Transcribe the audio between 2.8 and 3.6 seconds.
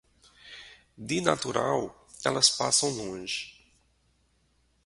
longe.